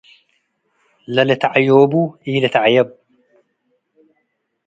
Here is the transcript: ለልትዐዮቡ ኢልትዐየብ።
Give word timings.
ለልትዐዮቡ 1.13 1.93
ኢልትዐየብ። 2.31 2.87